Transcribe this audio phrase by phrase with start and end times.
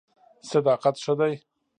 [0.49, 1.33] صداقت ښه دی.